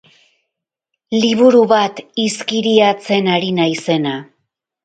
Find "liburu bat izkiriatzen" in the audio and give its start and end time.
1.25-3.33